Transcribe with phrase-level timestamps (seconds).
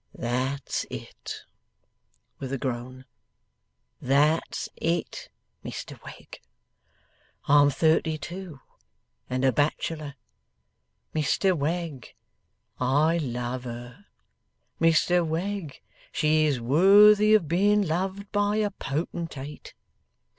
[0.15, 1.43] 'That's it,'
[2.39, 3.05] with a groan.
[4.01, 5.29] 'That's it!
[5.63, 6.41] Mr Wegg,
[7.47, 8.61] I'm thirty two,
[9.29, 10.15] and a bachelor.
[11.13, 12.15] Mr Wegg,
[12.79, 14.07] I love her.
[14.81, 19.75] Mr Wegg, she is worthy of being loved by a Potentate!